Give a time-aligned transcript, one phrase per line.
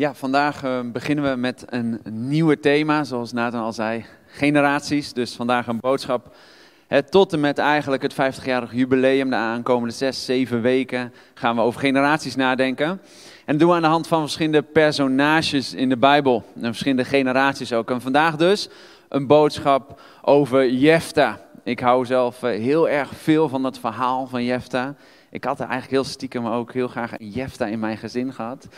[0.00, 5.12] Ja, vandaag uh, beginnen we met een nieuwe thema, zoals Nathan al zei, generaties.
[5.12, 6.36] Dus vandaag een boodschap
[6.86, 11.62] het tot en met eigenlijk het 50-jarig jubileum, de aankomende zes, zeven weken, gaan we
[11.62, 12.88] over generaties nadenken.
[12.88, 12.98] En
[13.44, 16.44] dat doen we aan de hand van verschillende personages in de Bijbel.
[16.54, 17.90] En verschillende generaties ook.
[17.90, 18.68] En vandaag dus
[19.08, 21.40] een boodschap over Jefta.
[21.62, 24.94] Ik hou zelf eh, heel erg veel van dat verhaal van Jefta.
[25.30, 28.68] Ik had er eigenlijk heel stiekem ook heel graag een Jefta in mijn gezin gehad.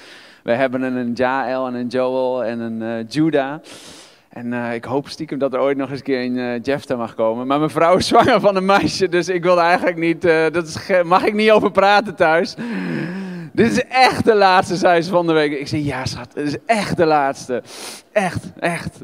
[0.42, 3.62] We hebben een Jael en een Joel en een uh, Judah.
[4.28, 6.96] En uh, ik hoop stiekem dat er ooit nog eens een keer een uh, Jefta
[6.96, 7.46] mag komen.
[7.46, 11.02] Maar mijn vrouw is zwanger van een meisje, dus ik wil eigenlijk niet, dat is,
[11.04, 12.54] mag ik niet over praten thuis.
[13.52, 15.52] Dit is echt de laatste, zei ze van de week.
[15.52, 17.62] Ik zei, ja schat, dit is echt de laatste.
[18.12, 18.98] Echt, echt.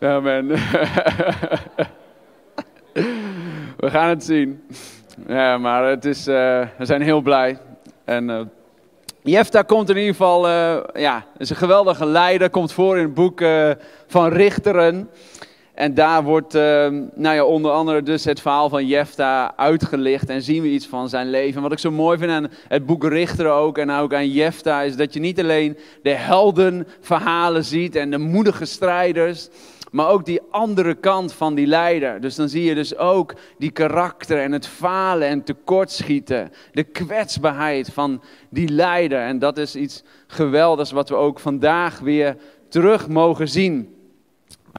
[0.00, 0.48] Amen.
[3.76, 4.62] We gaan het zien.
[5.26, 7.58] Ja, maar het is, we zijn heel blij.
[8.04, 8.50] En
[9.22, 13.14] Jefta komt in ieder geval, uh, ja, is een geweldige leider, komt voor in het
[13.14, 13.44] boek
[14.06, 15.10] van Richteren.
[15.74, 20.62] En daar wordt, nou ja, onder andere dus het verhaal van Jefta uitgelicht en zien
[20.62, 21.62] we iets van zijn leven.
[21.62, 24.96] Wat ik zo mooi vind aan het boek Richteren ook en ook aan Jefta, is
[24.96, 29.48] dat je niet alleen de heldenverhalen ziet en de moedige strijders,
[29.94, 32.20] maar ook die andere kant van die leider.
[32.20, 36.50] Dus dan zie je dus ook die karakter en het falen en tekortschieten.
[36.72, 39.20] De kwetsbaarheid van die leider.
[39.20, 42.36] En dat is iets geweldigs wat we ook vandaag weer
[42.68, 43.94] terug mogen zien.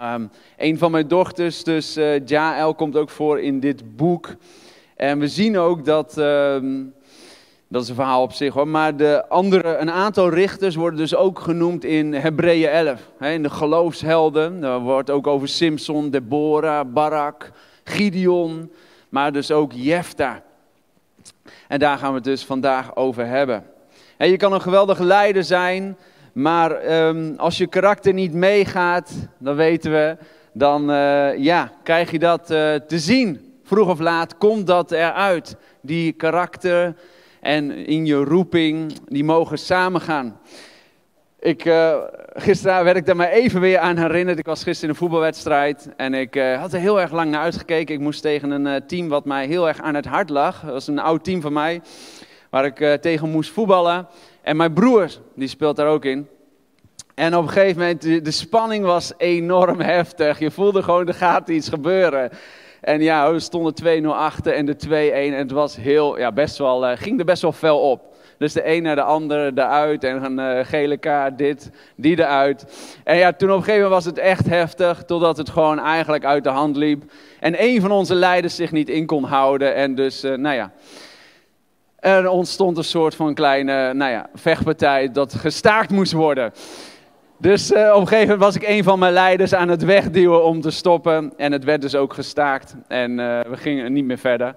[0.02, 4.36] Um, een van mijn dochters, dus uh, Jael, komt ook voor in dit boek.
[4.95, 6.17] En we zien ook dat...
[6.17, 6.93] Um,
[7.67, 8.67] dat is een verhaal op zich hoor.
[8.67, 13.02] Maar de andere, een aantal richters worden dus ook genoemd in Hebreeën 11.
[13.19, 14.61] In de geloofshelden.
[14.61, 17.52] Daar wordt ook over Simson, Deborah, Barak,
[17.83, 18.71] Gideon.
[19.09, 20.43] Maar dus ook Jefta.
[21.67, 23.63] En daar gaan we het dus vandaag over hebben.
[24.17, 25.97] En je kan een geweldige leider zijn.
[26.33, 30.17] Maar um, als je karakter niet meegaat, dan weten we,
[30.53, 33.53] dan uh, ja, krijg je dat uh, te zien.
[33.64, 35.55] Vroeg of laat komt dat eruit.
[35.82, 36.95] Die karakter,
[37.45, 40.39] en in je roeping, die mogen samengaan.
[41.39, 41.95] Ik, uh,
[42.33, 44.39] gisteren werd ik daar maar even weer aan herinnerd.
[44.39, 47.42] Ik was gisteren in een voetbalwedstrijd en ik uh, had er heel erg lang naar
[47.42, 47.95] uitgekeken.
[47.95, 50.61] Ik moest tegen een uh, team wat mij heel erg aan het hart lag.
[50.61, 51.82] Dat was een oud team van mij,
[52.50, 54.08] waar ik tegen moest voetballen.
[54.42, 56.27] En mijn broer, die speelt daar ook in.
[57.16, 60.39] En op een gegeven moment, de, de spanning was enorm heftig.
[60.39, 62.32] Je voelde gewoon, er gaat iets gebeuren.
[62.85, 64.89] En ja, we stonden 2-0 achter en de 2-1.
[65.13, 68.01] En het was heel, ja, best wel, uh, ging er best wel fel op.
[68.37, 72.65] Dus de een naar de andere eruit en een uh, gele kaart, dit, die eruit.
[73.03, 76.25] En ja, toen op een gegeven moment was het echt heftig, totdat het gewoon eigenlijk
[76.25, 77.03] uit de hand liep.
[77.39, 79.75] En een van onze leiders zich niet in kon houden.
[79.75, 80.71] En dus, uh, nou ja,
[81.99, 86.52] er ontstond een soort van kleine, nou ja, vechtpartij dat gestaakt moest worden.
[87.37, 90.43] Dus uh, op een gegeven moment was ik een van mijn leiders aan het wegduwen
[90.43, 91.33] om te stoppen.
[91.37, 92.75] En het werd dus ook gestaakt.
[92.87, 94.53] En uh, we gingen niet meer verder.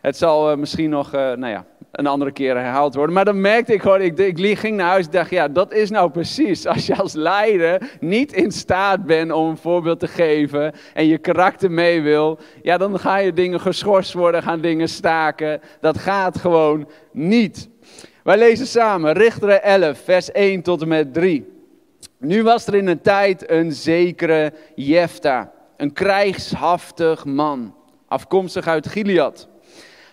[0.00, 3.14] Het zal uh, misschien nog nou ja, een andere keer herhaald worden.
[3.14, 5.90] Maar dan merkte ik gewoon, ik, ik ging naar huis en dacht, ja, dat is
[5.90, 6.66] nou precies.
[6.74, 11.18] Als je als leider niet in staat bent om een voorbeeld te geven en je
[11.18, 15.60] karakter mee wil, ja, dan ga je dingen geschorst worden, gaan dingen staken.
[15.80, 17.68] Dat gaat gewoon niet.
[18.22, 21.53] Wij lezen samen Richteren 11, vers 1 tot en met 3.
[22.24, 27.74] Nu was er in een tijd een zekere Jefta, een krijgshaftig man,
[28.08, 29.48] afkomstig uit Gilead.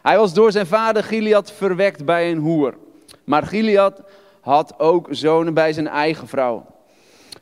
[0.01, 2.77] Hij was door zijn vader Gilead verwekt bij een hoer.
[3.23, 4.01] Maar Gilead
[4.41, 6.66] had ook zonen bij zijn eigen vrouw.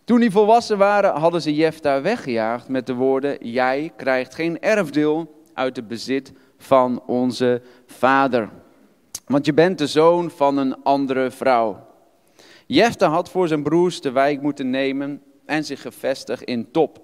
[0.03, 5.41] Toen die volwassen waren, hadden ze Jefta weggejaagd met de woorden: Jij krijgt geen erfdeel
[5.53, 8.50] uit het bezit van onze vader.
[9.25, 11.88] Want je bent de zoon van een andere vrouw.
[12.72, 17.02] Jefta had voor zijn broers de wijk moeten nemen en zich gevestigd in Top.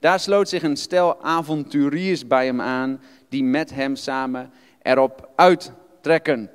[0.00, 4.50] Daar sloot zich een stel avonturiers bij hem aan, die met hem samen
[4.82, 6.50] erop uittrekken.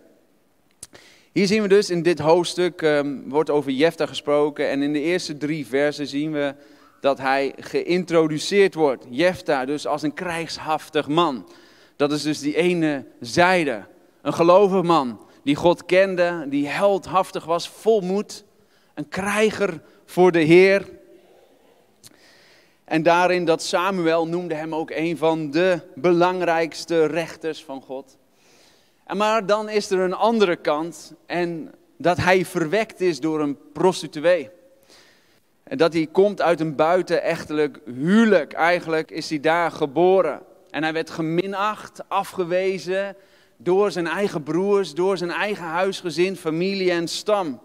[1.31, 4.69] Hier zien we dus in dit hoofdstuk, um, wordt over Jefta gesproken.
[4.69, 6.55] En in de eerste drie versen zien we
[7.01, 9.05] dat hij geïntroduceerd wordt.
[9.09, 11.49] Jefta dus als een krijgshaftig man.
[11.95, 13.83] Dat is dus die ene zijde.
[14.21, 18.43] Een gelovig man die God kende, die heldhaftig was, vol moed.
[18.93, 20.89] Een krijger voor de Heer.
[22.83, 28.17] En daarin dat Samuel noemde hem ook een van de belangrijkste rechters van God.
[29.05, 33.57] En maar dan is er een andere kant en dat hij verwekt is door een
[33.73, 34.49] prostituee.
[35.63, 38.53] En dat hij komt uit een buitenechtelijk huwelijk.
[38.53, 40.41] Eigenlijk is hij daar geboren.
[40.69, 43.15] En hij werd geminacht, afgewezen
[43.63, 47.61] door zijn eigen broers, door zijn eigen huisgezin, familie en stam.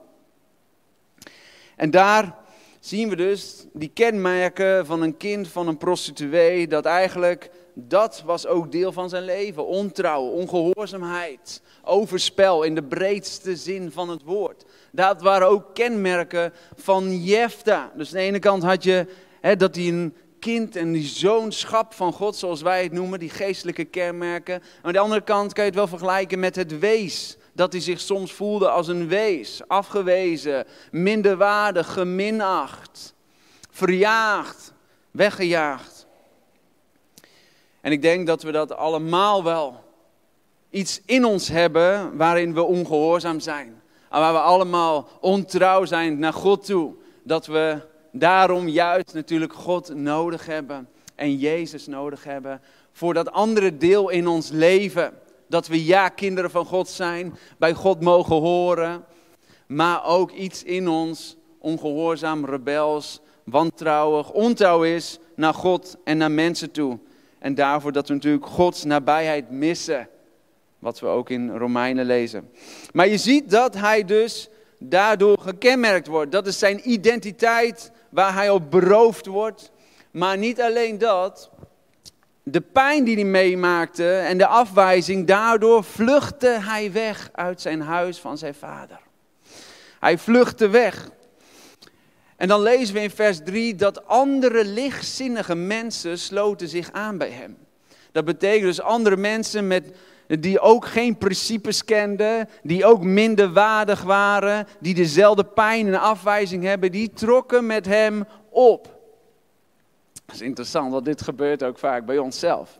[1.76, 2.36] En daar
[2.80, 8.46] zien we dus die kenmerken van een kind van een prostituee, dat eigenlijk dat was
[8.46, 9.66] ook deel van zijn leven.
[9.66, 14.64] Ontrouw, ongehoorzaamheid, overspel in de breedste zin van het woord.
[14.92, 17.92] Dat waren ook kenmerken van Jefta.
[17.96, 19.06] Dus aan de ene kant had je
[19.40, 23.30] hè, dat hij een kind en die zoonschap van God, zoals wij het noemen, die
[23.30, 24.62] geestelijke kenmerken.
[24.82, 27.36] Aan de andere kant kan je het wel vergelijken met het wees.
[27.52, 33.14] Dat hij zich soms voelde als een wees, afgewezen, minderwaardig, geminacht,
[33.70, 34.72] verjaagd,
[35.10, 36.06] weggejaagd.
[37.80, 39.84] En ik denk dat we dat allemaal wel
[40.70, 43.82] iets in ons hebben waarin we ongehoorzaam zijn.
[44.10, 46.94] En waar we allemaal ontrouw zijn naar God toe.
[47.22, 47.80] Dat we
[48.18, 52.60] daarom juist natuurlijk God nodig hebben en Jezus nodig hebben
[52.92, 55.12] voor dat andere deel in ons leven.
[55.48, 59.04] Dat we ja, kinderen van God zijn, bij God mogen horen,
[59.66, 66.70] maar ook iets in ons ongehoorzaam, rebels, wantrouwig, ontrouw is naar God en naar mensen
[66.70, 66.98] toe.
[67.38, 70.08] En daarvoor dat we natuurlijk Gods nabijheid missen.
[70.78, 72.50] Wat we ook in Romeinen lezen.
[72.92, 74.48] Maar je ziet dat hij dus
[74.78, 76.32] daardoor gekenmerkt wordt.
[76.32, 79.70] Dat is zijn identiteit waar hij op beroofd wordt.
[80.10, 81.50] Maar niet alleen dat.
[82.42, 88.18] De pijn die hij meemaakte en de afwijzing, daardoor vluchtte hij weg uit zijn huis
[88.18, 88.98] van zijn vader.
[90.00, 91.10] Hij vluchtte weg.
[92.36, 97.30] En dan lezen we in vers 3 dat andere lichtzinnige mensen sloten zich aan bij
[97.30, 97.56] hem.
[98.12, 99.96] Dat betekent dus andere mensen met,
[100.26, 106.64] die ook geen principes kenden, die ook minder waardig waren, die dezelfde pijn en afwijzing
[106.64, 108.94] hebben, die trokken met hem op.
[110.26, 112.78] Dat is interessant, want dit gebeurt ook vaak bij onszelf.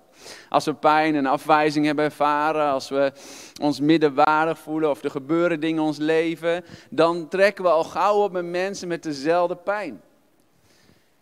[0.49, 3.13] Als we pijn en afwijzing hebben ervaren, als we
[3.61, 8.23] ons middenwaardig voelen of er gebeuren dingen in ons leven, dan trekken we al gauw
[8.23, 10.01] op met mensen met dezelfde pijn.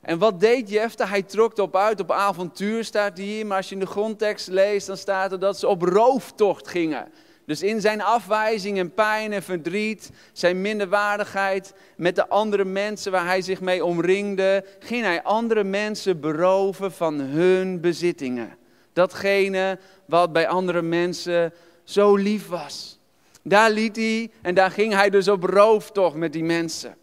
[0.05, 1.07] En wat deed Jefte?
[1.07, 4.87] Hij trok op uit, op avontuur staat hier, maar als je in de grondtekst leest,
[4.87, 7.09] dan staat er dat ze op rooftocht gingen.
[7.47, 13.27] Dus in zijn afwijzing en pijn en verdriet, zijn minderwaardigheid met de andere mensen waar
[13.27, 18.57] hij zich mee omringde, ging hij andere mensen beroven van hun bezittingen.
[18.93, 21.53] Datgene wat bij andere mensen
[21.85, 22.99] zo lief was.
[23.43, 26.97] Daar liet hij en daar ging hij dus op rooftocht met die mensen.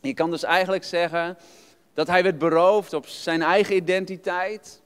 [0.00, 1.36] Je kan dus eigenlijk zeggen
[1.94, 4.82] dat hij werd beroofd op zijn eigen identiteit.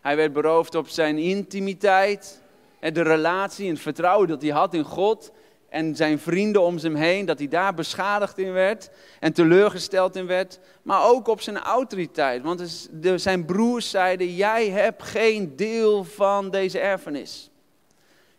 [0.00, 2.42] Hij werd beroofd op zijn intimiteit.
[2.80, 5.32] De relatie en vertrouwen dat hij had in God
[5.68, 10.26] en zijn vrienden om hem heen, dat hij daar beschadigd in werd en teleurgesteld in
[10.26, 12.42] werd, maar ook op zijn autoriteit.
[12.42, 17.50] Want zijn broers zeiden, jij hebt geen deel van deze erfenis.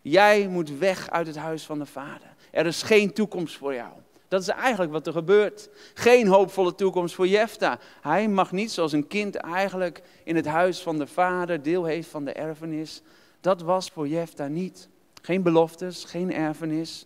[0.01, 2.35] Jij moet weg uit het huis van de vader.
[2.51, 3.91] Er is geen toekomst voor jou.
[4.27, 5.69] Dat is eigenlijk wat er gebeurt.
[5.93, 7.79] Geen hoopvolle toekomst voor Jefta.
[8.01, 12.07] Hij mag niet zoals een kind eigenlijk in het huis van de vader deel heeft
[12.07, 13.01] van de erfenis.
[13.41, 14.89] Dat was voor Jefta niet.
[15.21, 17.05] Geen beloftes, geen erfenis.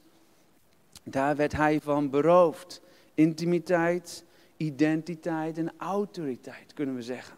[1.04, 2.82] Daar werd hij van beroofd.
[3.14, 4.24] Intimiteit,
[4.58, 7.38] identiteit en autoriteit, kunnen we zeggen.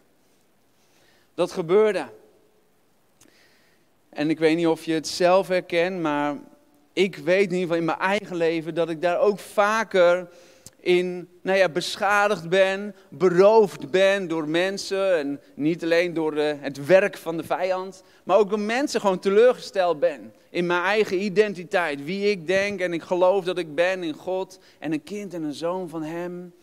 [1.34, 2.06] Dat gebeurde.
[4.10, 6.38] En ik weet niet of je het zelf herkent, maar
[6.94, 10.28] ik weet in ieder geval in mijn eigen leven dat ik daar ook vaker
[10.82, 15.18] in nou ja, beschadigd ben, beroofd ben door mensen.
[15.18, 19.20] En niet alleen door de, het werk van de vijand, maar ook door mensen gewoon
[19.20, 20.34] teleurgesteld ben.
[20.50, 24.60] In mijn eigen identiteit, wie ik denk en ik geloof dat ik ben in God
[24.80, 26.54] en een kind en een zoon van Hem.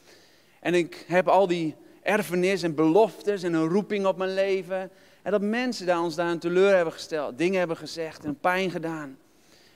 [0.61, 4.91] En ik heb al die erfenis en beloftes en een roeping op mijn leven.
[5.23, 8.71] En dat mensen daar ons daar een teleur hebben gesteld, dingen hebben gezegd en pijn
[8.71, 9.19] gedaan.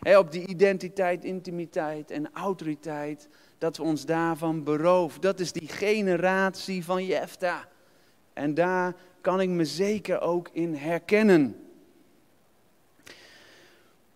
[0.03, 3.29] Op die identiteit, intimiteit en autoriteit
[3.59, 5.23] dat we ons daarvan berooft.
[5.23, 7.69] Dat is die generatie van Jefta.
[8.33, 11.57] En daar kan ik me zeker ook in herkennen.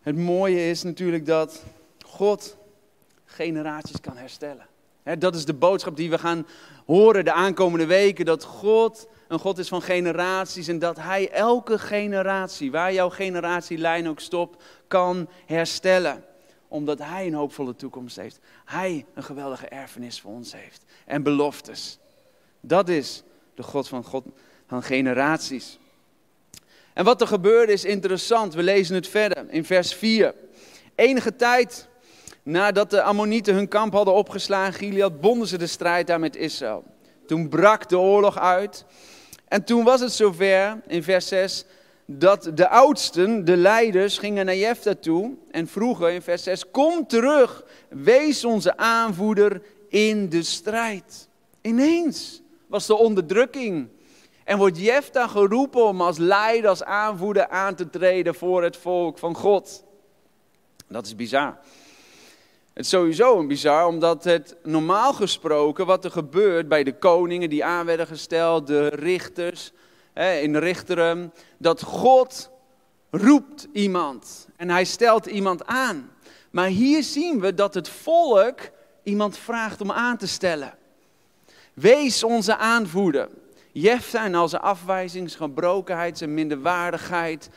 [0.01, 1.65] Het mooie is natuurlijk dat
[2.05, 2.57] God
[3.25, 4.67] generaties kan herstellen.
[5.19, 6.47] dat is de boodschap die we gaan
[6.87, 8.25] horen de aankomende weken.
[8.25, 14.09] Dat God een God is van generaties en dat Hij elke generatie, waar jouw generatielijn
[14.09, 16.25] ook stopt, kan herstellen
[16.69, 18.39] omdat Hij een hoopvolle toekomst heeft.
[18.65, 20.85] Hij een geweldige erfenis voor ons heeft.
[21.05, 21.99] En beloftes.
[22.61, 23.23] Dat is
[23.55, 24.25] de God van, God
[24.67, 25.79] van generaties.
[26.93, 28.55] En wat er gebeurde is interessant.
[28.55, 30.35] We lezen het verder in vers 4.
[30.95, 31.89] Enige tijd
[32.43, 36.85] nadat de Ammonieten hun kamp hadden opgeslagen, Gilead, bonden ze de strijd daar met Israël.
[37.27, 38.85] Toen brak de oorlog uit.
[39.49, 41.65] En toen was het zover, in vers 6,
[42.07, 47.07] dat de oudsten, de leiders, gingen naar Jefta toe en vroegen in vers 6, kom
[47.07, 51.29] terug, wees onze aanvoerder in de strijd.
[51.61, 53.89] Ineens was de onderdrukking.
[54.45, 59.19] En wordt Jefta geroepen om als leider, als aanvoerder aan te treden voor het volk
[59.19, 59.85] van God.
[60.89, 61.59] Dat is bizar.
[62.77, 67.51] Het is sowieso een bizar, omdat het normaal gesproken, wat er gebeurt bij de koningen
[67.51, 69.73] die aan werden gesteld, de richters
[70.43, 72.51] in Richteren, dat God
[73.11, 76.11] roept iemand en hij stelt iemand aan.
[76.51, 78.59] Maar hier zien we dat het volk
[79.03, 80.75] iemand vraagt om aan te stellen.
[81.75, 83.29] Wees onze aanvoerder.
[83.73, 87.49] Jefta en al zijn afwijzing, zijn gebrokenheid, zijn minderwaardigheid,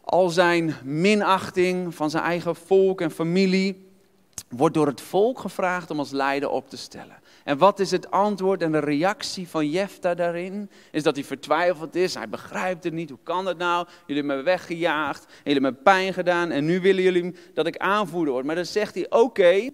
[0.00, 3.90] al zijn minachting van zijn eigen volk en familie,
[4.48, 7.20] wordt door het volk gevraagd om als leider op te stellen.
[7.44, 10.70] En wat is het antwoord en de reactie van Jefta daarin?
[10.90, 13.86] Is dat hij vertwijfeld is, hij begrijpt het niet, hoe kan het nou?
[14.06, 17.76] Jullie hebben me weggejaagd, jullie hebben me pijn gedaan en nu willen jullie dat ik
[17.76, 18.44] aanvoerder word.
[18.44, 19.70] Maar dan zegt hij, oké,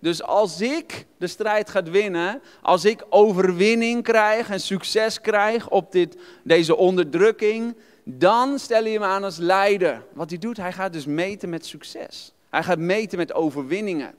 [0.00, 5.92] dus als ik de strijd ga winnen, als ik overwinning krijg en succes krijg op
[5.92, 10.02] dit, deze onderdrukking, dan stel je me aan als leider.
[10.12, 12.33] Wat hij doet, hij gaat dus meten met succes.
[12.54, 14.14] Hij gaat meten met overwinningen.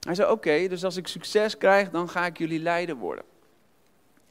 [0.00, 3.24] Hij zei: Oké, dus als ik succes krijg, dan ga ik jullie leider worden.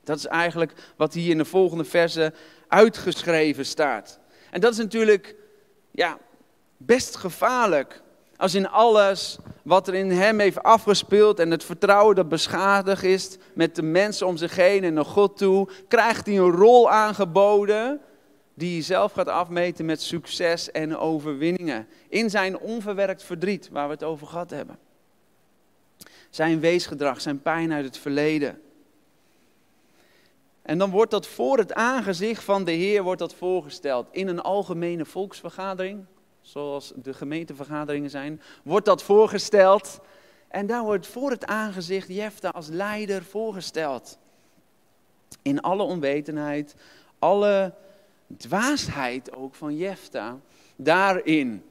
[0.04, 2.34] Dat is eigenlijk wat hier in de volgende verse
[2.68, 4.20] uitgeschreven staat.
[4.52, 5.36] En dat is natuurlijk
[5.92, 6.18] ja,
[6.78, 8.02] best gevaarlijk.
[8.36, 13.38] Als in alles wat er in hem heeft afgespeeld en het vertrouwen dat beschadigd is
[13.54, 18.02] met de mensen om zich heen en naar God toe, krijgt hij een rol aangeboden
[18.58, 21.88] die hij zelf gaat afmeten met succes en overwinningen.
[22.10, 24.80] In zijn onverwerkt verdriet, waar we het over gehad hebben.
[26.30, 28.62] Zijn weesgedrag, zijn pijn uit het verleden.
[30.62, 34.08] En dan wordt dat voor het aangezicht van de Heer wordt dat voorgesteld.
[34.12, 36.06] In een algemene volksvergadering,
[36.42, 40.00] zoals de gemeentevergaderingen zijn, wordt dat voorgesteld.
[40.48, 44.18] En daar wordt voor het aangezicht Jefta als leider voorgesteld.
[45.42, 46.76] In alle onwetendheid,
[47.20, 47.74] alle
[48.38, 50.40] dwaasheid ook van Jefta
[50.76, 51.64] daarin.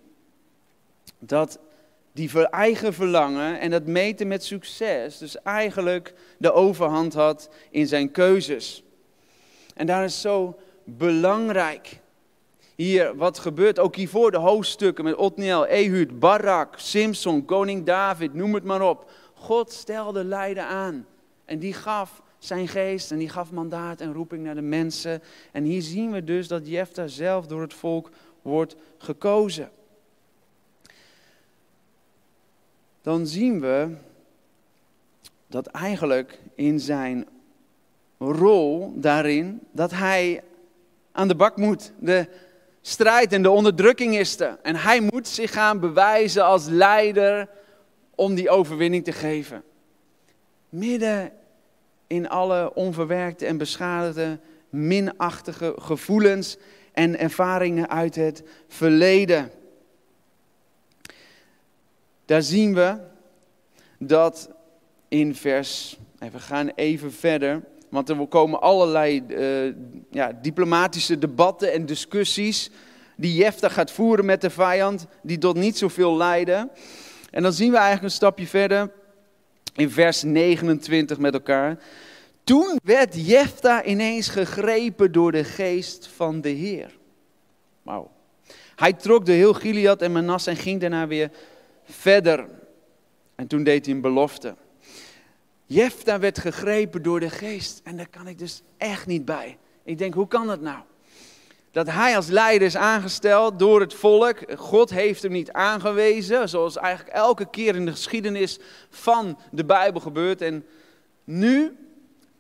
[1.19, 1.59] Dat
[2.13, 8.11] die eigen verlangen en dat meten met succes, dus eigenlijk de overhand had in zijn
[8.11, 8.83] keuzes.
[9.75, 12.01] En daar is zo belangrijk.
[12.75, 18.55] Hier, wat gebeurt ook hiervoor, de hoofdstukken met Otniel, Ehud, Barak, Simson, koning David, noem
[18.55, 19.11] het maar op.
[19.35, 21.07] God stelde lijden aan
[21.47, 25.23] en die gaf zijn geest en die gaf mandaat en roeping naar de mensen.
[25.53, 28.11] En hier zien we dus dat Jefta zelf door het volk
[28.43, 29.71] wordt gekozen.
[33.03, 33.95] Dan zien we
[35.47, 37.27] dat eigenlijk in zijn
[38.19, 40.43] rol daarin, dat hij
[41.13, 41.93] aan de bak moet.
[41.99, 42.29] De
[42.81, 44.59] strijd en de onderdrukking is er.
[44.63, 47.49] En hij moet zich gaan bewijzen als leider
[48.15, 49.63] om die overwinning te geven.
[50.77, 51.33] Midden
[52.07, 54.39] in alle onverwerkte en beschadigde,
[54.71, 56.57] minachtige gevoelens
[56.93, 59.51] en ervaringen uit het verleden.
[62.25, 62.99] Daar zien we
[63.99, 64.51] dat
[65.09, 69.75] in vers, we gaan even verder, want er komen allerlei uh,
[70.11, 72.71] ja, diplomatische debatten en discussies
[73.17, 76.71] die Jefta gaat voeren met de vijand, die tot niet zoveel leiden.
[77.31, 78.91] En dan zien we eigenlijk een stapje verder,
[79.77, 81.79] in vers 29 met elkaar.
[82.45, 86.99] Toen werd Jefta ineens gegrepen door de geest van de Heer.
[87.83, 88.11] Wauw.
[88.77, 91.31] Hij trok de heel Gilead en Manasseh en ging daarna weer
[91.85, 92.49] verder.
[93.35, 94.55] En toen deed hij een belofte.
[95.65, 97.81] Jefta werd gegrepen door de geest.
[97.85, 99.59] En daar kan ik dus echt niet bij.
[99.85, 100.83] Ik denk, hoe kan dat nou?
[101.77, 104.39] Dat hij als leider is aangesteld door het volk.
[104.57, 108.59] God heeft hem niet aangewezen, zoals eigenlijk elke keer in de geschiedenis
[108.91, 110.41] van de Bijbel gebeurt.
[110.43, 110.67] En
[111.25, 111.77] nu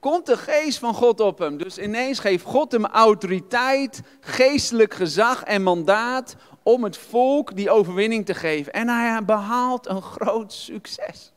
[0.00, 1.56] komt de geest van God op hem.
[1.56, 8.26] Dus ineens geeft God hem autoriteit, geestelijk gezag en mandaat om het volk die overwinning
[8.26, 8.72] te geven.
[8.72, 11.32] En hij behaalt een groot succes.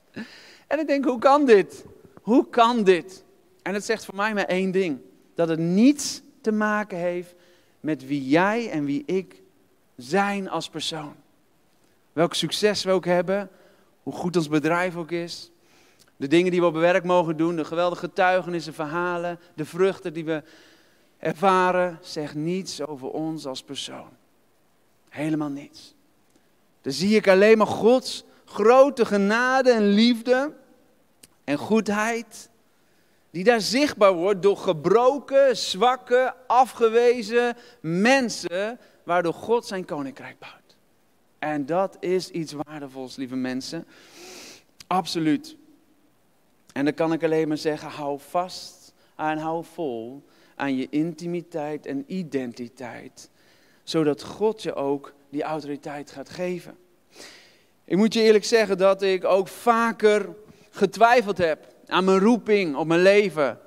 [0.68, 1.86] En ik denk, hoe kan dit?
[2.22, 3.24] Hoe kan dit?
[3.62, 5.00] En het zegt voor mij maar één ding.
[5.36, 7.38] Dat het niets te maken heeft
[7.80, 9.42] met wie jij en wie ik
[9.96, 11.16] zijn als persoon.
[12.14, 13.50] Welk succes we ook hebben,
[14.04, 15.52] hoe goed ons bedrijf ook is,
[16.16, 20.26] de dingen die we op werk mogen doen, de geweldige getuigenissen, verhalen, de vruchten die
[20.26, 20.44] we
[21.18, 24.10] ervaren, zegt niets over ons als persoon.
[25.10, 25.94] Helemaal niets.
[26.82, 30.54] Dan zie ik alleen maar Gods grote genade en liefde
[31.44, 32.49] en goedheid,
[33.32, 40.76] die daar zichtbaar wordt door gebroken, zwakke, afgewezen mensen, waardoor God zijn koninkrijk bouwt.
[41.40, 43.88] En dat is iets waardevols, lieve mensen.
[44.88, 45.56] Absoluut.
[46.74, 50.24] En dan kan ik alleen maar zeggen, hou vast en hou vol
[50.56, 53.30] aan je intimiteit en identiteit.
[53.84, 56.78] Zodat God je ook die autoriteit gaat geven.
[57.86, 60.36] Ik moet je eerlijk zeggen dat ik ook vaker
[60.70, 63.60] getwijfeld heb aan mijn roeping op mijn leven.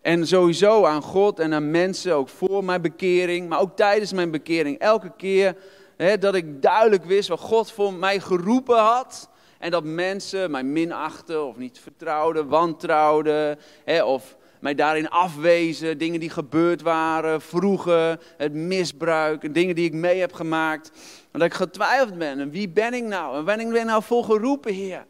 [0.00, 4.30] En sowieso aan God en aan mensen, ook voor mijn bekering, maar ook tijdens mijn
[4.30, 4.78] bekering.
[4.78, 5.56] Elke keer
[5.96, 9.28] hè, dat ik duidelijk wist wat God voor mij geroepen had.
[9.58, 13.58] En dat mensen mij minachten of niet vertrouwden, wantrouwden.
[13.84, 15.98] Hè, of mij daarin afwezen.
[15.98, 20.90] Dingen die gebeurd waren vroeger, het misbruik, dingen die ik mee heb gemaakt.
[21.30, 22.40] Dat ik getwijfeld ben.
[22.40, 23.36] En wie ben ik nou?
[23.36, 25.06] En ben ik nou voor geroepen, Heer?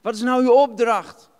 [0.00, 1.30] Wat is nou uw opdracht?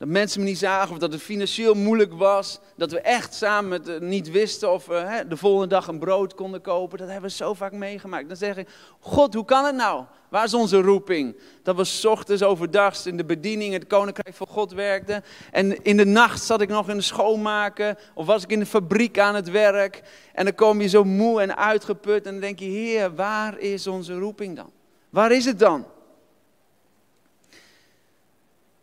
[0.00, 2.58] Dat mensen me niet zagen of dat het financieel moeilijk was.
[2.76, 6.60] Dat we echt samen eh, niet wisten of we de volgende dag een brood konden
[6.60, 6.98] kopen.
[6.98, 8.28] Dat hebben we zo vaak meegemaakt.
[8.28, 8.68] Dan zeg ik,
[9.00, 10.04] God, hoe kan het nou?
[10.28, 11.36] Waar is onze roeping?
[11.62, 15.24] Dat we ochtends overdag in de bediening, het koninkrijk van God werkten.
[15.50, 17.98] En in de nacht zat ik nog in de schoonmaken.
[18.14, 20.02] Of was ik in de fabriek aan het werk.
[20.32, 22.26] En dan kom je zo moe en uitgeput.
[22.26, 24.70] En dan denk je, Heer, waar is onze roeping dan?
[25.10, 25.86] Waar is het dan?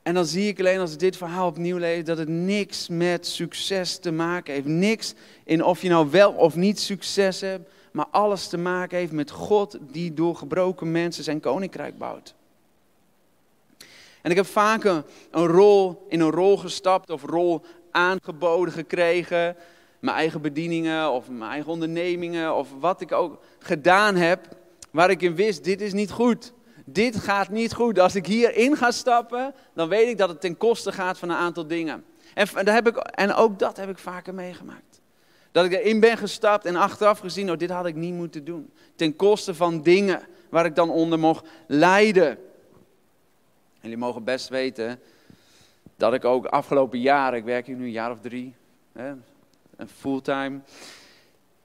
[0.07, 3.27] En dan zie ik alleen als ik dit verhaal opnieuw lees dat het niks met
[3.27, 4.65] succes te maken heeft.
[4.65, 9.11] Niks in of je nou wel of niet succes hebt, maar alles te maken heeft
[9.11, 12.35] met God die door gebroken mensen zijn koninkrijk bouwt.
[14.21, 17.61] En ik heb vaker een rol, in een rol gestapt of rol
[17.91, 19.55] aangeboden gekregen.
[19.99, 24.47] Mijn eigen bedieningen of mijn eigen ondernemingen of wat ik ook gedaan heb.
[24.91, 26.53] Waar ik in wist, dit is niet goed
[26.89, 27.99] dit gaat niet goed.
[27.99, 31.35] Als ik hierin ga stappen, dan weet ik dat het ten koste gaat van een
[31.35, 32.05] aantal dingen.
[32.33, 35.01] En, heb ik, en ook dat heb ik vaker meegemaakt.
[35.51, 38.71] Dat ik erin ben gestapt en achteraf gezien, oh, dit had ik niet moeten doen.
[38.95, 42.27] Ten koste van dingen waar ik dan onder mocht lijden.
[42.27, 42.37] En
[43.81, 44.99] jullie mogen best weten
[45.95, 48.55] dat ik ook afgelopen jaren, ik werk hier nu een jaar of drie,
[48.91, 49.13] hè,
[49.99, 50.59] fulltime.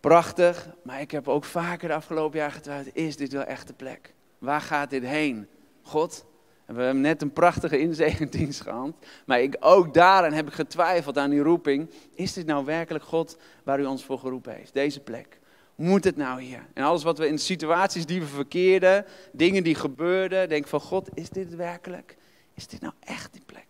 [0.01, 3.73] Prachtig, maar ik heb ook vaker de afgelopen jaar getwijfeld, is dit wel echt de
[3.73, 4.15] plek?
[4.43, 5.47] Waar gaat dit heen?
[5.83, 6.25] God,
[6.67, 8.95] we hebben net een prachtige inzegendienst gehad.
[9.27, 11.91] Maar ik, ook daarin heb ik getwijfeld aan die roeping.
[12.15, 14.75] Is dit nou werkelijk God waar u ons voor geroepen heeft?
[14.75, 15.41] Deze plek.
[15.75, 16.67] Moet het nou hier?
[16.75, 21.09] En alles wat we in situaties die we verkeerden, dingen die gebeurden, denk van God,
[21.15, 22.17] is dit werkelijk?
[22.55, 23.67] Is dit nou echt die plek?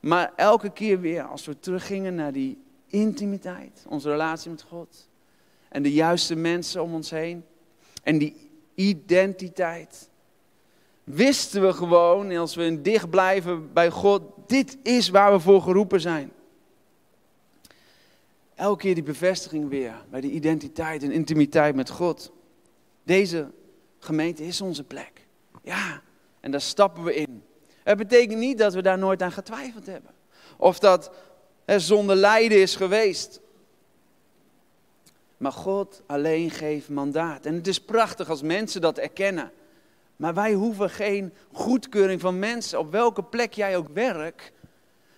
[0.00, 5.08] Maar elke keer weer, als we teruggingen naar die intimiteit, onze relatie met God.
[5.68, 7.44] En de juiste mensen om ons heen.
[8.02, 8.43] En die
[8.74, 10.08] identiteit.
[11.04, 16.00] Wisten we gewoon, als we dicht blijven bij God, dit is waar we voor geroepen
[16.00, 16.32] zijn.
[18.54, 22.32] Elke keer die bevestiging weer bij die identiteit en intimiteit met God.
[23.02, 23.50] Deze
[23.98, 25.26] gemeente is onze plek.
[25.62, 26.02] Ja,
[26.40, 27.42] en daar stappen we in.
[27.82, 30.10] Het betekent niet dat we daar nooit aan getwijfeld hebben.
[30.56, 31.10] Of dat
[31.64, 33.40] er zonder lijden is geweest.
[35.44, 37.46] Maar God alleen geeft mandaat.
[37.46, 39.52] En het is prachtig als mensen dat erkennen.
[40.16, 42.78] Maar wij hoeven geen goedkeuring van mensen.
[42.78, 44.52] Op welke plek jij ook werkt,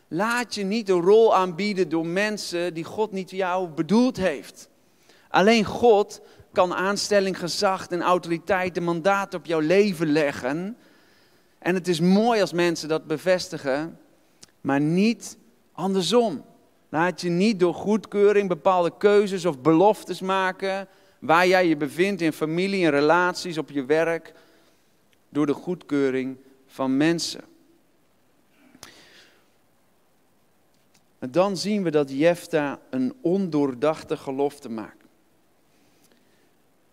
[0.09, 4.69] laat je niet een rol aanbieden door mensen die God niet jou bedoeld heeft.
[5.29, 6.21] Alleen God
[6.53, 10.77] kan aanstelling, gezag en autoriteit en mandaat op jouw leven leggen.
[11.59, 13.99] En het is mooi als mensen dat bevestigen,
[14.61, 15.39] maar niet
[15.73, 16.45] andersom.
[16.89, 22.33] Laat je niet door goedkeuring bepaalde keuzes of beloftes maken waar jij je bevindt in
[22.33, 24.33] familie en relaties, op je werk,
[25.29, 27.45] door de goedkeuring van mensen.
[31.19, 35.05] En dan zien we dat Jefta een ondoordachte gelofte maakt.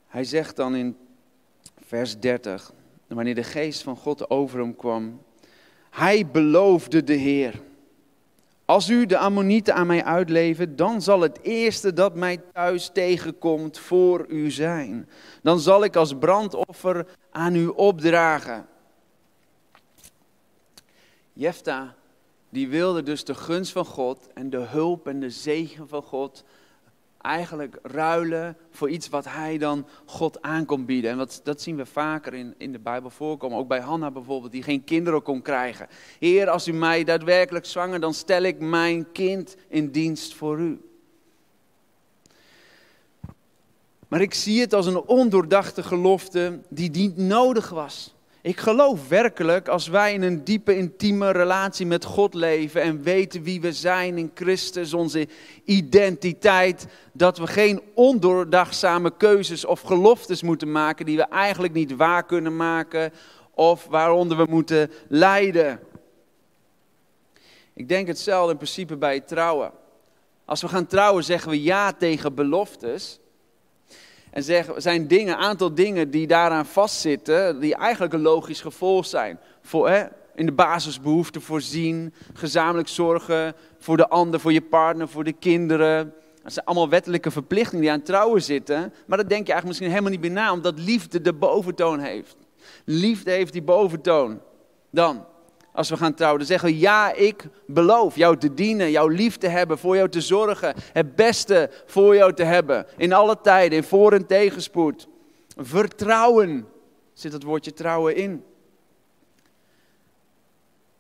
[0.07, 0.97] Hij zegt dan in
[1.85, 2.73] vers 30,
[3.07, 5.21] wanneer de geest van God over hem kwam,
[5.89, 7.61] hij beloofde de Heer.
[8.73, 13.79] Als u de Ammonieten aan mij uitlevert, dan zal het eerste dat mij thuis tegenkomt
[13.79, 15.09] voor u zijn.
[15.41, 18.65] Dan zal ik als brandoffer aan u opdragen.
[21.33, 21.95] Jefta,
[22.49, 26.43] die wilde dus de gunst van God en de hulp en de zegen van God
[27.23, 31.11] eigenlijk ruilen voor iets wat hij dan God aan kon bieden.
[31.11, 33.57] En wat, dat zien we vaker in, in de Bijbel voorkomen.
[33.57, 35.87] Ook bij Hanna bijvoorbeeld, die geen kinderen kon krijgen.
[36.19, 40.81] Heer, als u mij daadwerkelijk zwanger, dan stel ik mijn kind in dienst voor u.
[44.07, 48.12] Maar ik zie het als een ondoordachte gelofte die niet nodig was.
[48.43, 53.43] Ik geloof werkelijk, als wij in een diepe, intieme relatie met God leven en weten
[53.43, 55.27] wie we zijn in Christus, onze
[55.63, 62.25] identiteit, dat we geen ondoordachtzame keuzes of geloftes moeten maken die we eigenlijk niet waar
[62.25, 63.13] kunnen maken
[63.53, 65.79] of waaronder we moeten lijden.
[67.73, 69.71] Ik denk hetzelfde in principe bij het trouwen.
[70.45, 73.19] Als we gaan trouwen zeggen we ja tegen beloftes.
[74.33, 79.39] En zeggen, zijn dingen, aantal dingen die daaraan vastzitten, die eigenlijk een logisch gevolg zijn.
[79.61, 80.03] Voor, hè,
[80.35, 86.13] in de basisbehoeften voorzien, gezamenlijk zorgen voor de ander, voor je partner, voor de kinderen.
[86.43, 88.93] Dat zijn allemaal wettelijke verplichtingen die aan trouwen zitten.
[89.05, 92.35] Maar dat denk je eigenlijk misschien helemaal niet meer na, omdat liefde de boventoon heeft.
[92.85, 94.41] Liefde heeft die boventoon.
[94.91, 95.25] Dan,
[95.73, 99.37] als we gaan trouwen, dan zeggen we ja, ik beloof jou te dienen, jouw lief
[99.37, 102.85] te hebben, voor jou te zorgen, het beste voor jou te hebben.
[102.97, 105.07] In alle tijden, in voor- en tegenspoed.
[105.57, 106.67] Vertrouwen
[107.13, 108.43] zit het woordje trouwen in.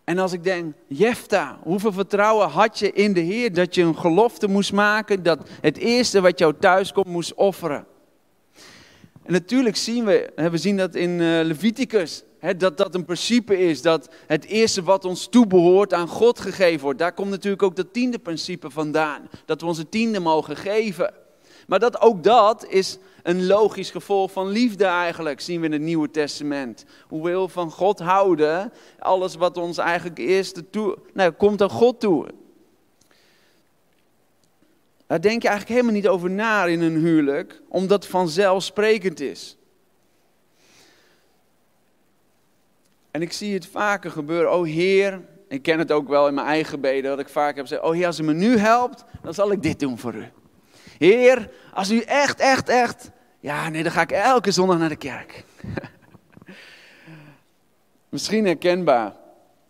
[0.03, 3.97] En als ik denk, Jefta, hoeveel vertrouwen had je in de Heer dat je een
[3.97, 7.85] gelofte moest maken, dat het eerste wat jou thuis komt moest offeren.
[9.23, 11.41] En natuurlijk zien we, we zien dat in eh,
[12.57, 16.99] Dat dat een principe is, dat het eerste wat ons toebehoort aan God gegeven wordt.
[16.99, 21.13] Daar komt natuurlijk ook dat tiende principe vandaan, dat we onze tiende mogen geven.
[21.67, 25.81] Maar dat ook dat is een logisch gevolg van liefde eigenlijk, zien we in het
[25.81, 26.85] Nieuwe Testament.
[27.07, 31.99] Hoe we van God houden, alles wat ons eigenlijk eerst toe, nou, komt aan God
[31.99, 32.27] toe.
[35.07, 39.57] Daar denk je eigenlijk helemaal niet over na in een huwelijk, omdat het vanzelfsprekend is.
[43.13, 44.53] En ik zie het vaker gebeuren.
[44.53, 47.65] Oh Heer, ik ken het ook wel in mijn eigen gebeden, dat ik vaak heb
[47.65, 50.27] gezegd, oh Heer, als u me nu helpt, dan zal ik dit doen voor u.
[50.97, 53.11] Heer, als u echt, echt, echt.
[53.39, 55.43] Ja, nee, dan ga ik elke zondag naar de kerk.
[58.09, 59.13] Misschien herkenbaar.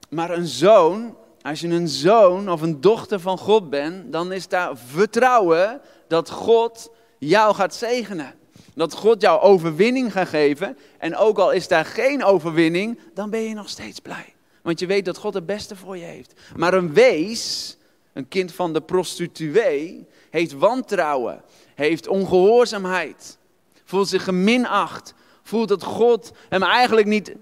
[0.10, 4.47] Maar een zoon, als je een zoon of een dochter van God bent, dan is
[4.47, 8.34] daar vertrouwen dat God jou gaat zegenen.
[8.75, 10.77] Dat God jou overwinning gaat geven.
[10.97, 14.33] En ook al is daar geen overwinning, dan ben je nog steeds blij.
[14.62, 16.33] Want je weet dat God het beste voor je heeft.
[16.55, 17.77] Maar een wees,
[18.13, 21.41] een kind van de prostituee, heeft wantrouwen,
[21.75, 23.38] heeft ongehoorzaamheid,
[23.86, 27.36] voelt zich geminacht, voelt dat God hem eigenlijk niet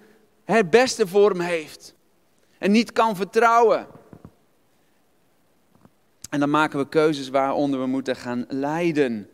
[0.43, 1.93] het beste voor hem heeft
[2.57, 3.87] en niet kan vertrouwen.
[6.29, 9.29] En dan maken we keuzes waaronder we moeten gaan lijden.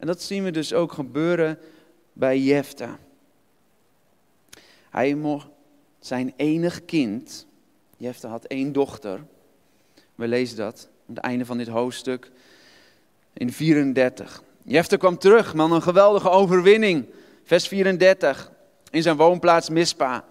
[0.00, 1.58] En dat zien we dus ook gebeuren
[2.12, 2.98] bij Jefta.
[4.90, 5.48] Hij mocht
[5.98, 7.46] zijn enig kind,
[7.96, 9.24] Jefta had één dochter,
[10.14, 12.30] we lezen dat aan het einde van dit hoofdstuk,
[13.32, 14.42] in 34.
[14.62, 17.06] Jefter kwam terug, man, een geweldige overwinning.
[17.44, 18.52] Vers 34.
[18.90, 20.24] In zijn woonplaats Mispa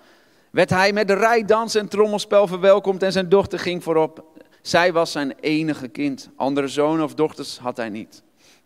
[0.49, 4.41] werd hij met de rijdans en trommelspel verwelkomd en zijn dochter ging voorop.
[4.61, 6.29] Zij was zijn enige kind.
[6.35, 8.23] Andere zonen of dochters had hij niet.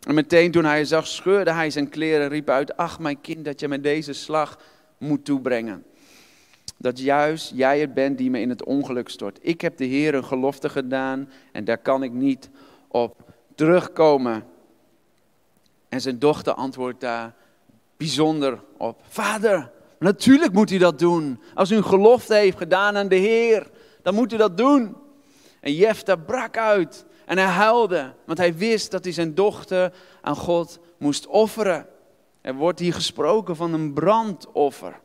[0.07, 3.45] En meteen toen hij zag, scheurde hij zijn kleren en riep uit: Ach, mijn kind,
[3.45, 4.59] dat je me deze slag
[4.97, 5.85] moet toebrengen.
[6.77, 9.39] Dat juist jij het bent die me in het ongeluk stort.
[9.41, 12.49] Ik heb de Heer een gelofte gedaan en daar kan ik niet
[12.87, 14.43] op terugkomen.
[15.89, 17.33] En zijn dochter antwoordt daar
[17.97, 19.01] bijzonder op.
[19.07, 21.41] Vader, natuurlijk moet u dat doen.
[21.53, 23.69] Als u een gelofte heeft gedaan aan de Heer,
[24.01, 24.95] dan moet u dat doen.
[25.59, 30.35] En Jefta brak uit en hij huilde, want hij wist dat hij zijn dochter aan
[30.35, 31.87] God moest offeren.
[32.41, 34.99] Er wordt hier gesproken van een brandoffer.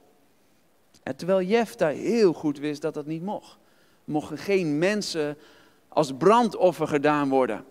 [1.16, 3.56] Terwijl Jefta heel goed wist dat dat niet mocht.
[4.04, 5.38] Mochten geen mensen
[5.88, 7.64] als brandoffer gedaan worden.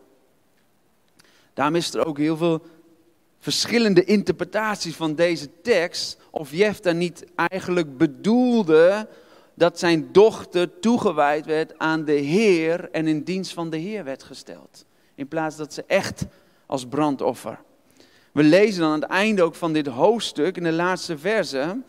[1.54, 2.62] Daarom is er ook heel veel
[3.40, 6.20] verschillende interpretaties van deze tekst.
[6.30, 9.08] Of Jefta niet eigenlijk bedoelde
[9.58, 14.24] dat zijn dochter toegewijd werd aan de Heer en in dienst van de Heer werd
[14.24, 14.86] gesteld.
[15.16, 16.26] In plaats dat ze echt
[16.66, 17.60] als brandoffer.
[18.32, 21.82] We lezen dan aan het einde ook van dit hoofdstuk, in de laatste verse,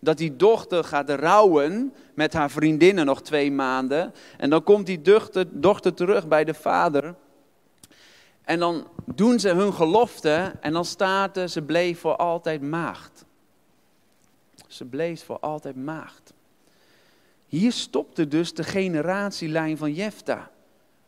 [0.00, 4.14] dat die dochter gaat rouwen met haar vriendinnen nog twee maanden.
[4.36, 7.14] En dan komt die dochter, dochter terug bij de vader.
[8.42, 13.24] En dan doen ze hun gelofte en dan staat er, ze bleef voor altijd maagd.
[14.68, 16.32] Ze bleef voor altijd maagd.
[17.54, 20.50] Hier stopte dus de generatielijn van Jefta.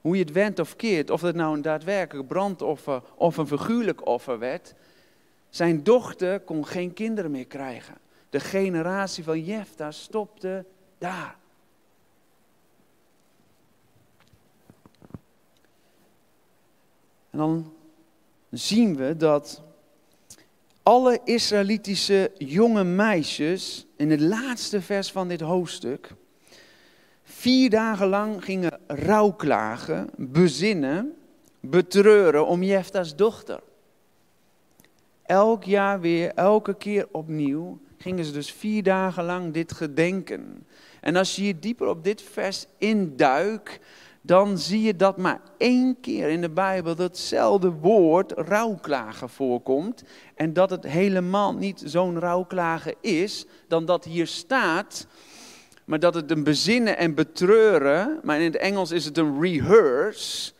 [0.01, 4.07] Hoe je het went of keert, of het nou een daadwerkelijk brandoffer of een figuurlijk
[4.07, 4.75] offer werd.
[5.49, 7.95] Zijn dochter kon geen kinderen meer krijgen.
[8.31, 10.65] De generatie van Jefta stopte
[10.99, 11.37] daar.
[17.31, 17.73] En dan
[18.51, 19.63] zien we dat
[20.83, 26.15] alle Israëlitische jonge meisjes in het laatste vers van dit hoofdstuk
[27.29, 31.15] vier dagen lang gingen rouwklagen, bezinnen,
[31.61, 33.61] betreuren om Jefta's dochter.
[35.23, 40.67] Elk jaar weer, elke keer opnieuw gingen ze dus vier dagen lang dit gedenken.
[41.01, 43.79] En als je hier dieper op dit vers induikt,
[44.21, 50.05] dan zie je dat maar één keer in de Bijbel datzelfde woord rouwklagen voorkomt.
[50.35, 55.07] En dat het helemaal niet zo'n rouwklagen is, dan dat hier staat,
[55.87, 60.53] maar dat het een bezinnen en betreuren, maar in het Engels is het een rehearse,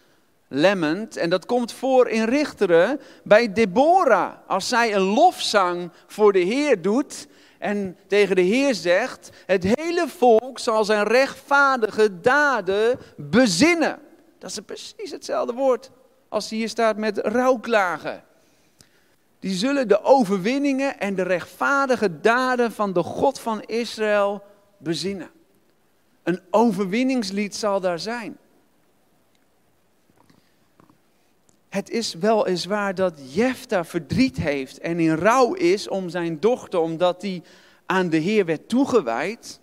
[0.49, 1.17] lament.
[1.17, 4.33] En dat komt voor in Richteren bij Deborah.
[4.47, 7.27] Als zij een lofzang voor de Heer doet
[7.59, 13.99] en tegen de Heer zegt: Het hele volk zal zijn rechtvaardige daden bezinnen.
[14.39, 15.91] Dat is precies hetzelfde woord
[16.29, 18.25] als hier staat met rouwklagen.
[19.41, 24.43] Die zullen de overwinningen en de rechtvaardige daden van de God van Israël
[24.79, 25.31] bezinnen.
[26.23, 28.37] Een overwinningslied zal daar zijn.
[31.69, 36.41] Het is wel eens waar dat Jefta verdriet heeft en in rouw is om zijn
[36.41, 37.43] dochter, omdat die
[37.87, 39.61] aan de Heer werd toegewijd.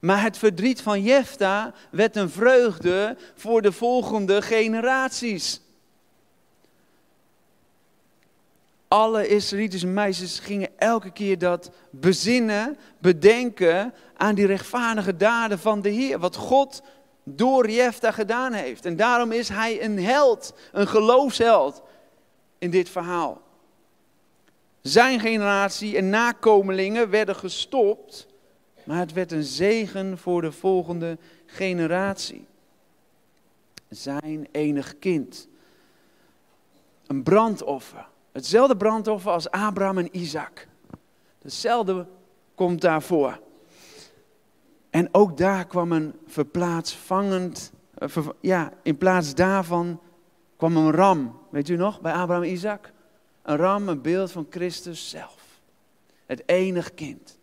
[0.00, 5.60] Maar het verdriet van Jefta werd een vreugde voor de volgende generaties.
[8.88, 15.88] Alle Israëlitische meisjes gingen elke keer dat bezinnen, bedenken aan die rechtvaardige daden van de
[15.88, 16.18] Heer.
[16.18, 16.82] Wat God
[17.24, 18.86] door Jefta gedaan heeft.
[18.86, 21.82] En daarom is hij een held, een geloofsheld
[22.58, 23.40] in dit verhaal.
[24.80, 28.26] Zijn generatie en nakomelingen werden gestopt,
[28.84, 32.46] maar het werd een zegen voor de volgende generatie.
[33.88, 35.48] Zijn enig kind.
[37.06, 38.06] Een brandoffer.
[38.32, 40.66] Hetzelfde brandoffer als Abraham en Isaac.
[41.42, 42.06] Hetzelfde
[42.54, 43.40] komt daarvoor.
[44.90, 50.00] En ook daar kwam een verplaatsvangend, eh, ja, in plaats daarvan
[50.56, 51.38] kwam een ram.
[51.50, 52.92] Weet u nog, bij Abraham en Isaac?
[53.42, 55.60] Een ram, een beeld van Christus zelf.
[56.26, 57.38] Het enig kind.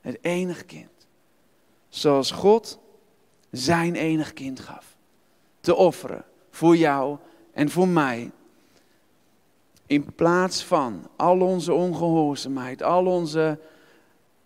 [0.00, 1.06] Het enig kind.
[1.88, 2.78] Zoals God
[3.50, 4.96] zijn enig kind gaf.
[5.60, 7.18] Te offeren voor jou
[7.52, 8.30] en voor mij.
[9.86, 13.58] In plaats van al onze ongehoorzaamheid, al onze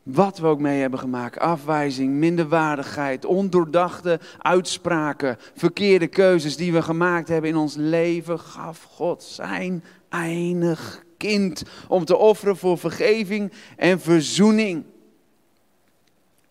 [0.08, 1.38] wat we ook mee hebben gemaakt.
[1.38, 9.22] Afwijzing, minderwaardigheid, ondoordachte uitspraken, verkeerde keuzes die we gemaakt hebben in ons leven, gaf God
[9.22, 14.84] zijn enig kind om te offeren voor vergeving en verzoening.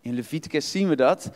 [0.00, 1.30] In Leviticus zien we dat,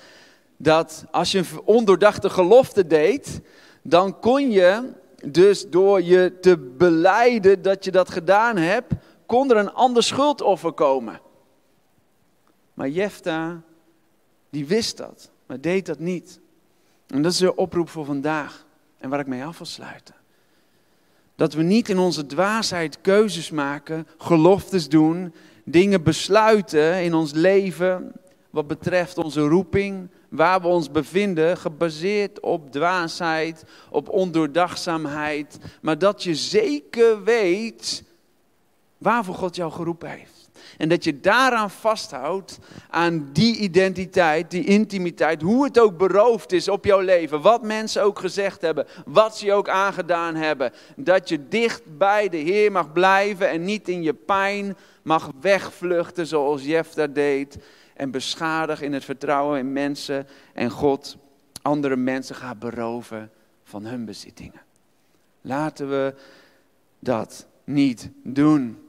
[0.57, 3.41] dat als je een ondoordachte gelofte deed,
[3.83, 4.93] dan kon je
[5.25, 8.93] dus door je te beleiden dat je dat gedaan hebt,
[9.27, 11.21] kon er een ander schuldoffer komen.
[12.75, 13.63] Maar Jefta,
[14.51, 16.41] die wist dat, maar deed dat niet.
[17.07, 18.67] En dat is de oproep voor vandaag
[18.99, 20.15] en waar ik mee af wil sluiten.
[21.35, 28.13] Dat we niet in onze dwaasheid keuzes maken, geloftes doen, dingen besluiten in ons leven
[28.51, 36.23] wat betreft onze roeping, waar we ons bevinden, gebaseerd op dwaasheid, op ondoordachtzaamheid, maar dat
[36.23, 38.05] je zeker weet
[38.99, 40.42] waarvoor God jou geroepen heeft.
[40.79, 42.59] En dat je daaraan vasthoudt,
[42.91, 48.03] aan die identiteit, die intimiteit, hoe het ook beroofd is op jouw leven, wat mensen
[48.03, 50.73] ook gezegd hebben, wat ze ook aangedaan hebben.
[50.97, 56.27] Dat je dicht bij de Heer mag blijven en niet in je pijn mag wegvluchten
[56.27, 57.59] zoals Jefta deed.
[57.95, 61.17] En beschadig in het vertrouwen in mensen en God
[61.63, 63.31] andere mensen gaat beroven
[63.65, 64.63] van hun bezittingen.
[65.41, 66.15] Laten we
[66.99, 68.82] dat niet doen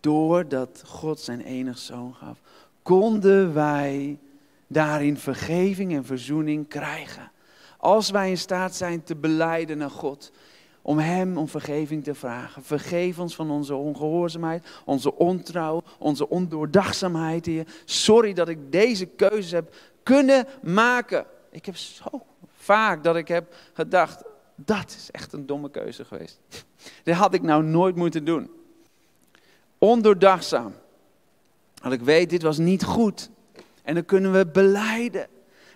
[0.00, 2.38] doordat God zijn enig zoon gaf,
[2.82, 4.18] konden wij
[4.66, 7.30] daarin vergeving en verzoening krijgen.
[7.78, 10.32] Als wij in staat zijn te beleiden naar God,
[10.82, 12.62] om Hem om vergeving te vragen.
[12.62, 17.66] Vergeef ons van onze ongehoorzaamheid, onze ontrouw, onze ondoordachtzaamheid, Heer.
[17.84, 21.26] Sorry dat ik deze keuzes heb kunnen maken.
[21.50, 24.22] Ik heb zo vaak dat ik heb gedacht,
[24.54, 26.38] dat is echt een domme keuze geweest.
[27.04, 28.50] Dat had ik nou nooit moeten doen
[29.80, 30.74] ondoordachtzaam.
[31.74, 33.30] Dat ik weet, dit was niet goed.
[33.82, 35.26] En dan kunnen we beleiden.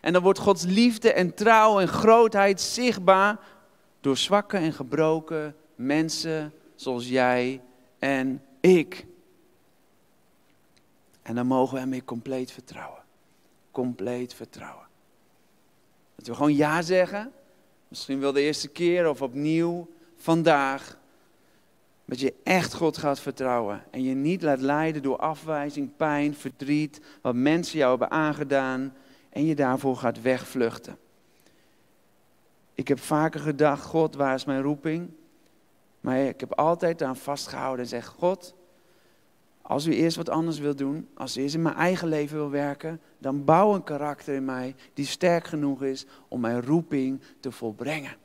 [0.01, 3.38] En dan wordt Gods liefde en trouw en grootheid zichtbaar
[4.01, 7.61] door zwakke en gebroken mensen zoals jij
[7.99, 9.07] en ik.
[11.23, 13.03] En dan mogen we hem weer compleet vertrouwen.
[13.71, 14.87] Compleet vertrouwen.
[16.14, 17.33] Dat we gewoon ja zeggen.
[17.88, 20.99] Misschien wel de eerste keer of opnieuw vandaag.
[22.05, 23.85] Dat je echt God gaat vertrouwen.
[23.90, 27.01] En je niet laat leiden door afwijzing, pijn, verdriet.
[27.23, 28.95] Wat mensen jou hebben aangedaan.
[29.31, 30.99] En je daarvoor gaat wegvluchten.
[32.75, 35.11] Ik heb vaker gedacht, God, waar is mijn roeping?
[36.01, 38.55] Maar ik heb altijd aan vastgehouden en zeg, God,
[39.62, 42.51] als u eerst wat anders wil doen, als u eerst in mijn eigen leven wil
[42.51, 47.53] werken, dan bouw een karakter in mij die sterk genoeg is om mijn roeping te
[47.53, 48.17] volbrengen.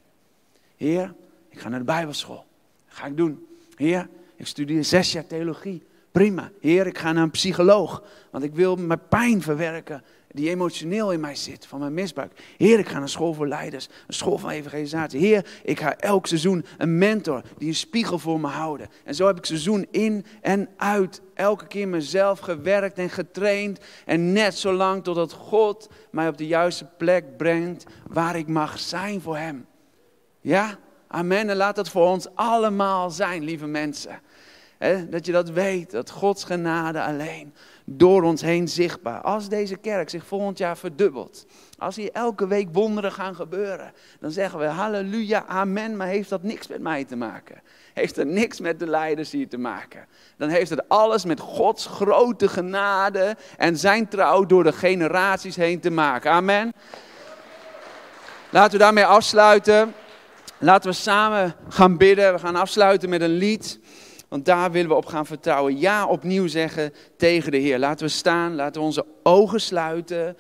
[0.75, 1.13] Heer,
[1.49, 2.45] ik ga naar de Bijbelschool.
[2.87, 3.47] Dat ga ik doen.
[3.79, 5.83] Heer, ik studeer zes jaar theologie.
[6.11, 6.51] Prima.
[6.59, 8.03] Heer, ik ga naar een psycholoog.
[8.31, 12.31] Want ik wil mijn pijn verwerken die emotioneel in mij zit van mijn misbruik.
[12.57, 15.19] Heer, ik ga naar school voor leiders, een school van evangelisatie.
[15.19, 18.89] Heer, ik ga elk seizoen een mentor die een spiegel voor me houden.
[19.03, 23.79] En zo heb ik seizoen in en uit elke keer mezelf gewerkt en getraind.
[24.05, 28.79] En net zo lang totdat God mij op de juiste plek brengt waar ik mag
[28.79, 29.65] zijn voor Hem.
[30.41, 30.79] Ja,
[31.11, 31.49] amen.
[31.49, 34.19] En laat dat voor ons allemaal zijn, lieve mensen.
[35.09, 37.53] dat je dat weet, dat Gods genade alleen
[37.91, 39.21] door ons heen zichtbaar.
[39.21, 41.45] Als deze kerk zich volgend jaar verdubbelt,
[41.77, 46.43] als hier elke week wonderen gaan gebeuren, dan zeggen we halleluja, amen, maar heeft dat
[46.43, 47.61] niks met mij te maken?
[47.93, 50.05] Heeft er niks met de leiders hier te maken?
[50.37, 55.79] Dan heeft het alles met Gods grote genade en zijn trouw door de generaties heen
[55.79, 56.31] te maken.
[56.31, 56.73] Amen.
[58.49, 59.93] Laten we daarmee afsluiten.
[60.59, 62.33] Laten we samen gaan bidden.
[62.33, 63.79] We gaan afsluiten met een lied.
[64.27, 65.79] Want daar willen we op gaan vertrouwen.
[65.79, 67.79] Ja, opnieuw zeggen tegen de Heer.
[67.79, 70.37] Laten we staan, laten we onze ogen sluiten.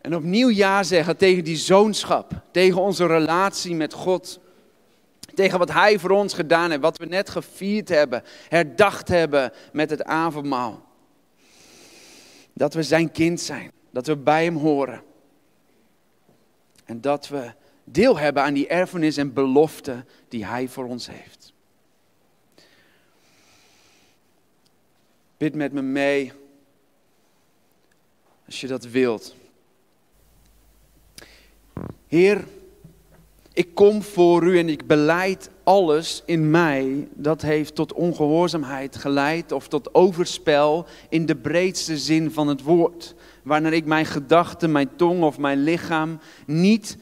[0.00, 2.32] En opnieuw ja zeggen tegen die zoonschap.
[2.50, 4.40] Tegen onze relatie met God.
[5.34, 6.82] Tegen wat Hij voor ons gedaan heeft.
[6.82, 8.22] Wat we net gevierd hebben.
[8.48, 10.82] Herdacht hebben met het avondmaal.
[12.52, 13.72] Dat we zijn kind zijn.
[13.90, 15.02] Dat we bij Hem horen.
[16.84, 17.52] En dat we
[17.92, 21.52] deel hebben aan die erfenis en belofte die Hij voor ons heeft.
[25.36, 26.32] Bid met me mee.
[28.46, 29.34] Als je dat wilt.
[32.06, 32.44] Heer,
[33.52, 39.52] ik kom voor u en ik beleid alles in mij dat heeft tot ongehoorzaamheid geleid
[39.52, 43.14] of tot overspel in de breedste zin van het woord.
[43.42, 46.96] Wanneer ik mijn gedachten, mijn tong of mijn lichaam niet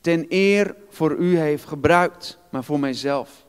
[0.00, 3.46] ten eer voor u heeft gebruikt, maar voor mijzelf.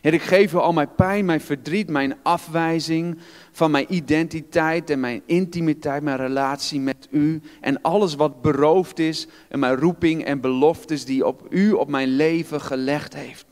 [0.00, 3.18] Heer, ik geef u al mijn pijn, mijn verdriet, mijn afwijzing
[3.52, 9.26] van mijn identiteit en mijn intimiteit, mijn relatie met u en alles wat beroofd is
[9.48, 13.49] en mijn roeping en beloftes die op u, op mijn leven gelegd heeft.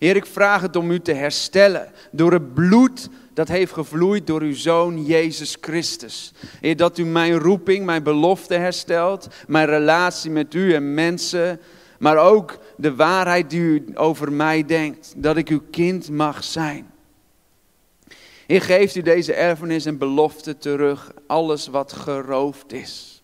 [0.00, 4.40] Heer, ik vraag het om u te herstellen door het bloed dat heeft gevloeid door
[4.40, 6.32] uw Zoon Jezus Christus.
[6.60, 11.60] Heer, dat u mijn roeping, mijn belofte herstelt, mijn relatie met u en mensen
[11.98, 16.90] maar ook de waarheid die u over mij denkt, dat ik uw kind mag zijn.
[18.46, 23.22] Heer, geeft u deze erfenis en belofte terug, alles wat geroofd is.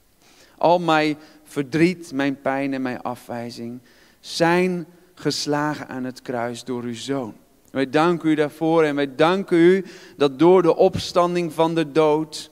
[0.59, 3.81] Al mijn verdriet, mijn pijn en mijn afwijzing
[4.21, 4.87] zijn
[5.21, 7.35] geslagen aan het kruis door uw zoon.
[7.71, 9.85] Wij danken u daarvoor en wij danken u
[10.17, 12.51] dat door de opstanding van de dood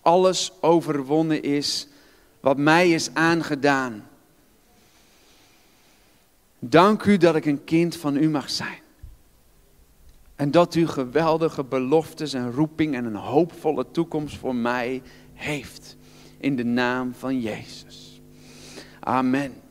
[0.00, 1.88] alles overwonnen is
[2.40, 4.04] wat mij is aangedaan
[6.58, 8.78] Dank u dat ik een kind van u mag zijn.
[10.36, 15.02] En dat u geweldige beloftes en roeping en een hoopvolle toekomst voor mij
[15.34, 15.96] heeft.
[16.38, 18.20] In de naam van Jezus.
[19.00, 19.65] Amen.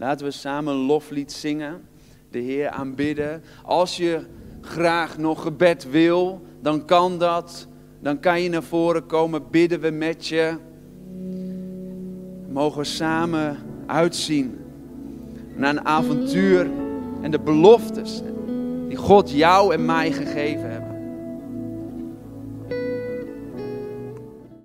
[0.00, 1.88] Laten we samen een loflied zingen.
[2.30, 3.42] De Heer aanbidden.
[3.64, 4.26] Als je
[4.60, 7.66] graag nog gebed wil, dan kan dat.
[8.02, 10.56] Dan kan je naar voren komen, bidden we met je.
[12.48, 14.58] Mogen we samen uitzien
[15.54, 16.70] naar een avontuur
[17.22, 18.22] en de beloftes
[18.88, 20.79] die God jou en mij gegeven heeft.